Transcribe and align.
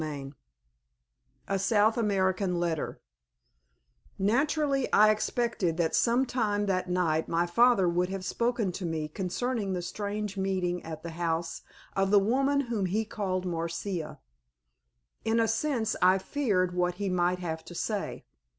CHAPTER 0.01 0.23
V 0.23 0.33
A 1.47 1.59
SOUTH 1.59 1.95
AMERICAN 1.95 2.59
LETTER 2.59 2.99
Naturally 4.17 4.91
I 4.91 5.11
expected 5.11 5.77
that 5.77 5.93
some 5.93 6.25
time 6.25 6.65
that 6.65 6.89
night 6.89 7.27
my 7.29 7.45
father 7.45 7.87
would 7.87 8.09
have 8.09 8.25
spoken 8.25 8.71
to 8.71 8.85
me 8.87 9.07
concerning 9.07 9.73
the 9.73 9.81
strange 9.83 10.37
meeting 10.37 10.81
at 10.83 11.03
the 11.03 11.11
house 11.11 11.61
of 11.95 12.09
the 12.09 12.17
woman 12.17 12.61
whom 12.61 12.87
he 12.87 13.03
had 13.03 13.09
called 13.11 13.45
Marcia. 13.45 14.17
In 15.23 15.39
a 15.39 15.47
sense 15.47 15.95
I 16.01 16.17
feared 16.17 16.73
what 16.73 16.95
he 16.95 17.07
might 17.07 17.37
have 17.37 17.63
to 17.65 17.75
say. 17.75 18.25